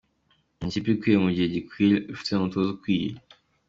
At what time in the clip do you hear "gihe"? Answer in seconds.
1.35-1.47